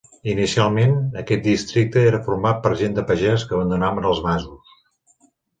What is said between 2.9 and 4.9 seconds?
de pagès que abandonaven els masos.